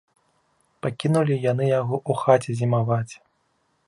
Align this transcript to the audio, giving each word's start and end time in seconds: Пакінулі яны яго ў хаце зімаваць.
Пакінулі 0.85 1.37
яны 1.51 1.67
яго 1.79 1.95
ў 2.09 2.21
хаце 2.21 2.51
зімаваць. 2.63 3.13